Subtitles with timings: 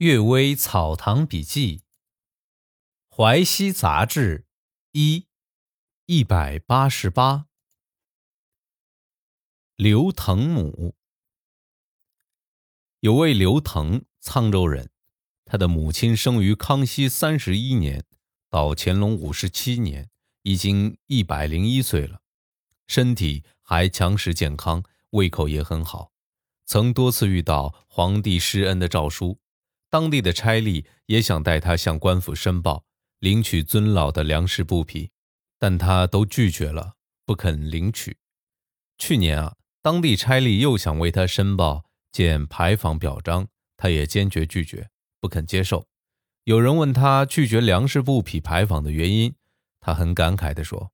[0.06, 1.78] 《岳微草堂笔记》
[3.08, 4.38] 《淮西杂志》
[4.92, 5.26] 一
[6.06, 7.46] 一百八十八。
[9.74, 10.94] 刘腾母
[13.00, 14.88] 有位刘腾，沧州人。
[15.44, 18.04] 他的母亲生于康熙三十一年，
[18.48, 20.08] 到乾隆五十七年，
[20.42, 22.20] 已经一百零一岁了，
[22.86, 26.12] 身体还强实健康，胃口也很好，
[26.64, 29.40] 曾多次遇到皇帝施恩的诏书。
[29.90, 32.84] 当地的差吏也想带他向官府申报
[33.20, 35.10] 领取尊老的粮食布匹，
[35.58, 38.18] 但他都拒绝了，不肯领取。
[38.98, 45.86] 去年啊，当地差吏又想为他申报建牌坊表彰，他也坚决拒绝，不肯接受。
[46.44, 49.34] 有人问他拒绝粮食布匹牌坊的原因，
[49.80, 50.92] 他很感慨地说：“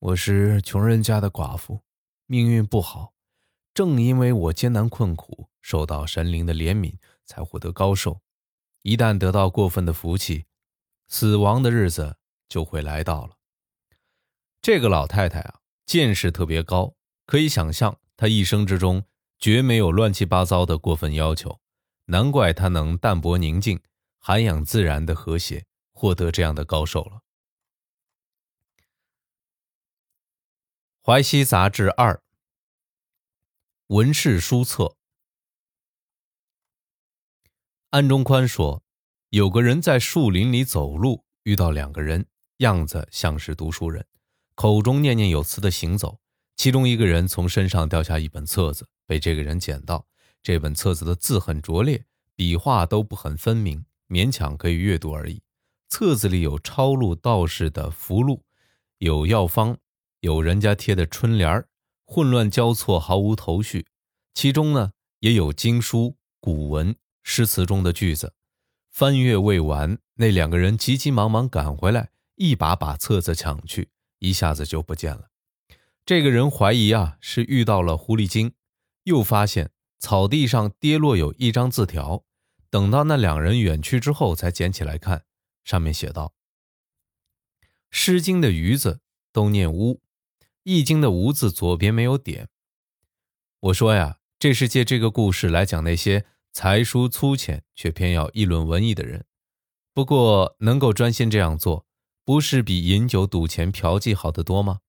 [0.00, 1.80] 我是穷人家的寡妇，
[2.26, 3.14] 命运不好，
[3.72, 6.94] 正因为我艰难困苦，受到神灵的怜悯。”
[7.26, 8.22] 才获得高寿，
[8.82, 10.46] 一旦得到过分的福气，
[11.08, 12.16] 死亡的日子
[12.48, 13.36] 就会来到了。
[14.62, 16.94] 这个老太太啊，见识特别高，
[17.26, 19.04] 可以想象她一生之中
[19.38, 21.60] 绝没有乱七八糟的过分要求，
[22.06, 23.82] 难怪她能淡泊宁静、
[24.18, 27.16] 涵养自然的和谐，获得这样的高寿了。
[31.02, 32.14] 《淮西杂志二》
[33.88, 34.96] 文士书册。
[37.90, 38.82] 安中宽说
[39.30, 42.26] ：“有个人在树林里走路，遇到两个人，
[42.58, 44.04] 样子像是读书人，
[44.56, 46.18] 口中念念有词的行走。
[46.56, 50.04] 其中一个人从身上掉下一本册子，被这个人捡到。
[50.42, 55.40] 这本册子的字很拙劣，笔画都不很分明，勉强可以阅读而已。
[55.88, 58.40] 册子里有抄录道士的符箓，
[58.98, 59.78] 有药方，
[60.20, 61.68] 有人家贴的春联儿，
[62.04, 63.86] 混乱交错，毫无头绪。
[64.34, 64.90] 其中呢，
[65.20, 66.96] 也有经书、古文。”
[67.28, 68.34] 诗词中的句子，
[68.88, 73.88] 翻阅未完，那两个人急急忙忙赶回来，一把把册子抢去，
[74.20, 75.28] 一下子就不见了。
[76.06, 78.52] 这个人怀疑啊是遇到了狐狸精，
[79.02, 82.22] 又发现草地上跌落有一张字条，
[82.70, 85.24] 等到那两人远去之后，才捡起来看，
[85.64, 86.32] 上面写道
[87.90, 89.00] ：“《诗经》的‘鱼’字
[89.32, 90.00] 都念‘乌’，
[90.62, 92.48] 《易经》的‘无’字左边没有点。”
[93.58, 96.24] 我说呀，这是借这个故事来讲那些。
[96.56, 99.26] 才疏粗浅却偏要议论文艺的人，
[99.92, 101.84] 不过能够专心这样做，
[102.24, 104.80] 不是比饮酒赌钱嫖妓好得多吗？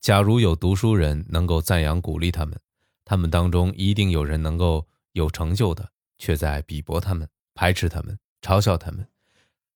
[0.00, 2.56] 假如有读书人能够赞扬鼓励他们，
[3.04, 9.04] 他们当中一定有人能够有成就的，却在鄙薄他们、排斥他们、嘲笑他们，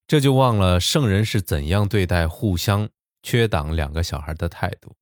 [0.06, 2.88] 这就忘了圣人是怎样对待互相
[3.24, 4.94] 缺党两个小孩的态度。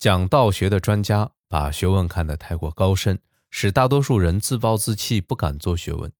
[0.00, 3.20] 讲道学的专家把学问看得太过高深。
[3.56, 6.12] 使大多数人自暴自弃，不敢做学问，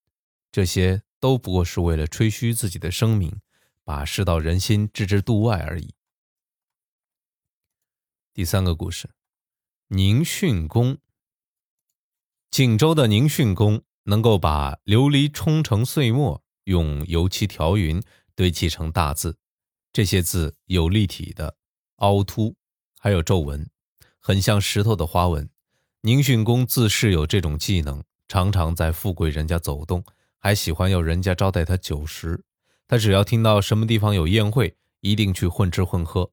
[0.53, 3.41] 这些都不过是为了吹嘘自己的声名，
[3.83, 5.97] 把世道人心置之度外而已。
[8.33, 9.11] 第三个故事，
[9.89, 10.97] 宁训公。
[12.53, 18.01] 锦州的宁训公能够把琉璃冲成碎末，用油漆调匀，
[18.37, 19.37] 堆砌成大字，
[19.93, 21.57] 这些字有立体的、
[21.97, 22.55] 凹凸，
[23.01, 23.69] 还有皱纹，
[24.21, 25.51] 很像石头的花纹。
[26.07, 30.05] 宁训公自恃有这种技能，常常在富贵人家走动，
[30.39, 32.45] 还喜欢要人家招待他酒食。
[32.87, 36.31] 他只要听到什么地方有宴会，一定去混吃混喝。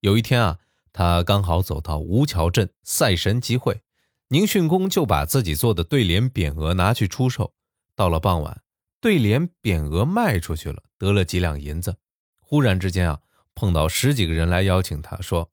[0.00, 0.58] 有一天啊，
[0.92, 3.80] 他刚好走到吴桥镇赛神集会，
[4.28, 7.54] 宁训公就把自己做的对联匾额拿去出售。
[7.96, 8.60] 到了傍晚，
[9.00, 11.96] 对联匾额卖出去了，得了几两银子。
[12.40, 13.20] 忽然之间啊，
[13.54, 15.50] 碰到十几个人来邀请他，说：“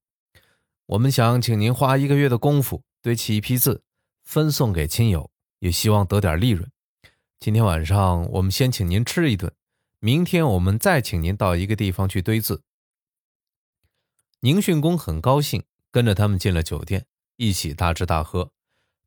[0.88, 3.84] 我们想请您花一个月的功夫。”堆起一批字，
[4.24, 6.72] 分送给亲友，也希望得点利润。
[7.40, 9.52] 今天晚上我们先请您吃一顿，
[10.00, 12.62] 明天我们再请您到一个地方去堆字。
[14.42, 17.08] 宁训公很高兴，跟着他们进了酒店，
[17.38, 18.52] 一起大吃大喝。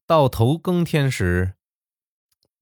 [0.07, 1.55] 到头更天时，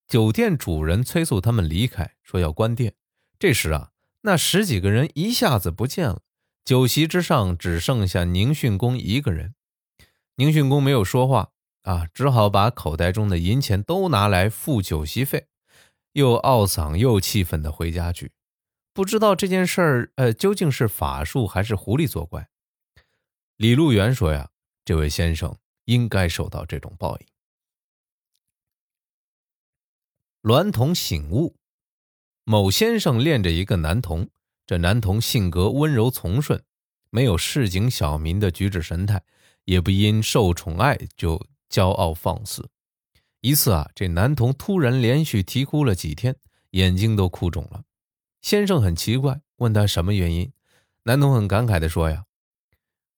[0.07, 2.93] 酒店主人催促他们离开，说要关店。
[3.39, 3.91] 这时啊，
[4.21, 6.21] 那十几个人一下子不见了，
[6.63, 9.55] 酒席之上只剩下宁训公一个人。
[10.35, 11.51] 宁训公没有说话
[11.83, 15.47] 啊，只好把口袋中的银钱都拿来付酒席费，
[16.13, 18.31] 又懊丧又气愤的回家去。
[18.93, 22.47] 不知道这件事儿，呃，究竟是法术还是狐狸作怪？
[23.57, 24.49] 李路元说呀，
[24.83, 27.27] 这位先生应该受到这种报应。
[30.43, 31.55] 娈童醒悟，
[32.43, 34.29] 某先生恋着一个男童，
[34.65, 36.63] 这男童性格温柔从顺，
[37.09, 39.23] 没有市井小民的举止神态。
[39.65, 42.69] 也不因受宠爱就骄傲放肆。
[43.41, 46.37] 一次啊，这男童突然连续啼哭了几天，
[46.71, 47.83] 眼睛都哭肿了。
[48.41, 50.51] 先生很奇怪，问他什么原因。
[51.03, 52.25] 男童很感慨地说：“呀，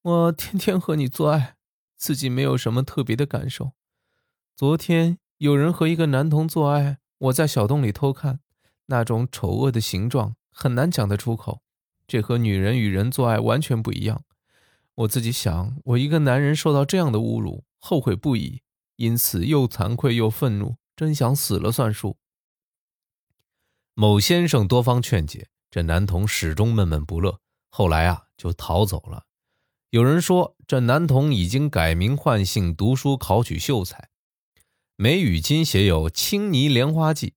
[0.01, 1.55] 我天天和你做爱，
[1.95, 3.73] 自己没有什么特别的感受。
[4.55, 8.39] 昨天有人和一个男童做爱，我在小洞里偷看，
[8.87, 11.61] 那种丑恶的形状很难讲得出口。
[12.07, 14.23] 这和女人与人做爱完全不一样。
[14.95, 18.61] 我自己想，我一个男人受到这样的侮辱，后悔不已，
[18.95, 22.17] 因此又惭愧又愤怒，真想死了算数。”
[23.93, 27.39] 某先生多方劝解，这男童始终闷闷不乐。
[27.69, 29.25] 后来啊，就逃走了。
[29.89, 34.09] 有人说，这男童已经改名换姓，读书考取秀才。
[34.97, 37.27] 梅雨金写有《青泥莲花记》，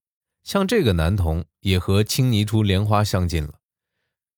[0.44, 3.60] 像这个男童也和青泥出莲花相近了。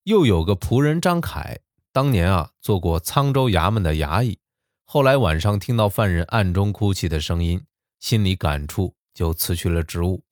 [0.05, 1.61] 又有个仆人张凯，
[1.93, 4.39] 当年啊做过沧州衙门的衙役，
[4.85, 7.65] 后来晚上听到犯人暗中哭泣的声音，
[7.99, 10.23] 心里感触，就辞去了职务，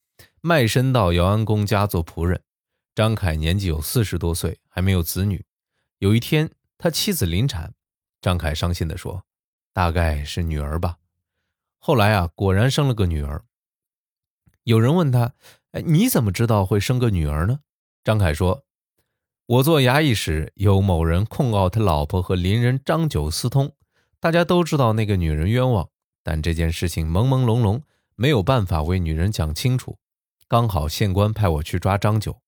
[0.41, 2.43] 卖身到姚安公家做仆人。
[2.95, 5.45] 张凯年纪有四十多岁，还没有子女。
[5.99, 7.75] 有一天，他妻子临产，
[8.21, 9.25] 张凯伤心地说
[9.73, 10.99] ：“大概是女儿吧。”
[11.79, 13.45] 后来啊，果然生了个女儿。
[14.65, 15.33] 有人问他
[15.73, 17.61] ：“哎，你怎么知道会生个女儿呢？”
[18.05, 18.65] 张凯说
[19.49, 23.73] ：“我做衙役时，有某人控告他老婆和邻人张九私通，
[24.21, 25.89] 大家都知道那个女人冤枉，
[26.23, 27.81] 但这件事情朦朦胧胧，
[28.15, 29.99] 没有办法为女人讲清楚。
[30.47, 32.43] 刚好县官派我去抓张九，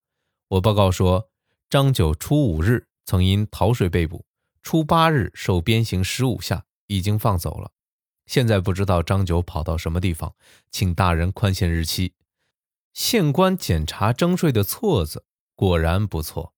[0.48, 1.30] 我报告说，
[1.68, 4.24] 张九初五日。”曾因逃税被捕，
[4.62, 7.72] 初八日受鞭刑十五下，已经放走了。
[8.26, 10.32] 现在不知道张九跑到什么地方，
[10.70, 12.12] 请大人宽限日期。
[12.92, 15.24] 县官检查征税的册子，
[15.56, 16.54] 果然不错，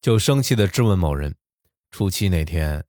[0.00, 1.36] 就生气地质问某人：
[1.90, 2.84] 初七那天，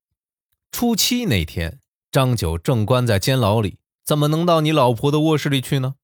[0.72, 1.80] 初七那天，
[2.12, 5.96] 张九正关在监牢里，怎么能到你老婆的卧室里去呢？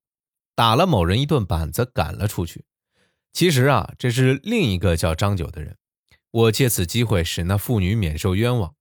[0.56, 2.66] 打了某人一顿板子，赶了出去。
[3.32, 5.78] 其实啊，这是另一个叫张九的人。
[6.30, 8.76] 我借此机会使那妇女免受冤枉。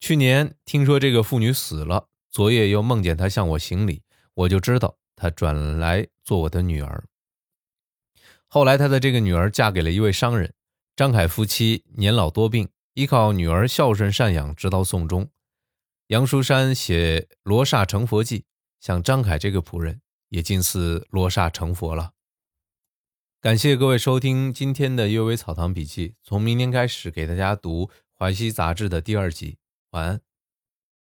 [0.00, 4.02] 去年听说这个妇女死了，昨夜又梦见她向我行礼，
[4.34, 7.04] 我就知道她转来做我的女儿。
[8.46, 10.54] 后来她的这个女儿嫁给了一位商人，
[10.98, 15.30] 张凯夫妻年老多病，依靠女儿孝顺赡养，直到送终。
[16.08, 18.40] 杨书山写《罗刹成佛记》，
[18.80, 20.00] 像张凯这个仆人，
[20.30, 22.14] 也近似罗刹成佛了。
[23.40, 27.86] 感谢各位收听今天的《阅微草堂笔记》，从明天开始给大家读
[28.18, 29.58] 《淮西杂志》的第二集。
[29.90, 30.27] 晚安。